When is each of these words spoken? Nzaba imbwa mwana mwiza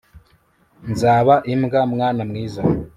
Nzaba 0.91 1.33
imbwa 1.53 1.81
mwana 1.91 2.21
mwiza 2.29 2.61